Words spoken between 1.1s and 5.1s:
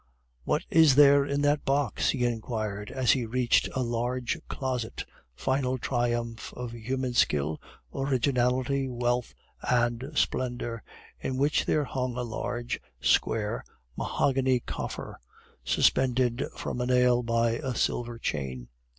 in that box?" he inquired, as he reached a large closet